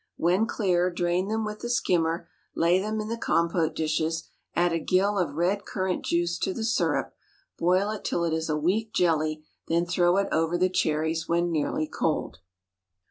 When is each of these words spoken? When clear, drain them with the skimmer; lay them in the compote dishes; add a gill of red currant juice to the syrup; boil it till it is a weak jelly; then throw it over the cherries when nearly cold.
When 0.17 0.47
clear, 0.47 0.89
drain 0.89 1.27
them 1.27 1.45
with 1.45 1.59
the 1.59 1.69
skimmer; 1.69 2.27
lay 2.55 2.81
them 2.81 2.99
in 2.99 3.07
the 3.07 3.19
compote 3.19 3.75
dishes; 3.75 4.23
add 4.55 4.73
a 4.73 4.79
gill 4.79 5.19
of 5.19 5.35
red 5.35 5.63
currant 5.63 6.03
juice 6.05 6.39
to 6.39 6.55
the 6.55 6.63
syrup; 6.63 7.13
boil 7.59 7.91
it 7.91 8.03
till 8.03 8.23
it 8.23 8.33
is 8.33 8.49
a 8.49 8.57
weak 8.57 8.93
jelly; 8.95 9.45
then 9.67 9.85
throw 9.85 10.17
it 10.17 10.27
over 10.31 10.57
the 10.57 10.69
cherries 10.69 11.29
when 11.29 11.51
nearly 11.51 11.85
cold. 11.87 12.39